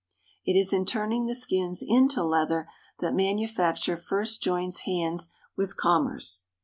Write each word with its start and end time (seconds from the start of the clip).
It 0.43 0.57
is 0.57 0.73
in 0.73 0.87
turning 0.87 1.27
the 1.27 1.35
skins 1.35 1.83
into 1.87 2.23
leather 2.23 2.67
that 3.01 3.13
manufacture 3.13 3.97
first 3.97 4.41
joins 4.41 4.79
hands 4.79 5.29
with 5.55 5.77
commerce. 5.77 6.43